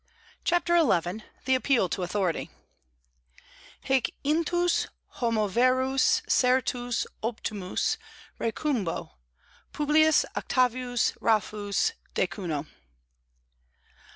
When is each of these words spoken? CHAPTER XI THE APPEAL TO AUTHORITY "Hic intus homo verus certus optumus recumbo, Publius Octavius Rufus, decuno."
CHAPTER 0.43 0.79
XI 0.79 1.23
THE 1.45 1.53
APPEAL 1.53 1.87
TO 1.87 2.01
AUTHORITY 2.01 2.49
"Hic 3.81 4.15
intus 4.25 4.87
homo 5.19 5.45
verus 5.45 6.23
certus 6.27 7.05
optumus 7.21 7.97
recumbo, 8.39 9.11
Publius 9.73 10.25
Octavius 10.35 11.13
Rufus, 11.21 11.93
decuno." 12.15 12.65